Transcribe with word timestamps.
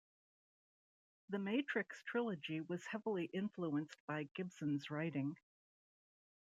The 1.29 1.37
Matrix 1.37 2.01
Trilogy 2.03 2.59
was 2.59 2.87
heavily 2.87 3.25
influenced 3.35 3.97
by 4.07 4.29
Gibson's 4.33 4.89
writing. 4.89 5.37